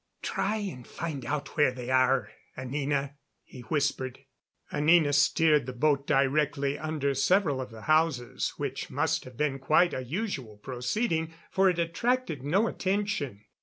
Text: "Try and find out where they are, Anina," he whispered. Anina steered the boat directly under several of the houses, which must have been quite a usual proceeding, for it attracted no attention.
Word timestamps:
"Try 0.23 0.55
and 0.55 0.87
find 0.87 1.27
out 1.27 1.49
where 1.49 1.71
they 1.71 1.91
are, 1.91 2.31
Anina," 2.57 3.13
he 3.43 3.59
whispered. 3.61 4.17
Anina 4.73 5.13
steered 5.13 5.67
the 5.67 5.73
boat 5.73 6.07
directly 6.07 6.75
under 6.75 7.13
several 7.13 7.61
of 7.61 7.69
the 7.69 7.83
houses, 7.83 8.53
which 8.57 8.89
must 8.89 9.25
have 9.25 9.37
been 9.37 9.59
quite 9.59 9.93
a 9.93 10.03
usual 10.03 10.57
proceeding, 10.57 11.35
for 11.51 11.69
it 11.69 11.77
attracted 11.77 12.41
no 12.41 12.67
attention. 12.67 13.45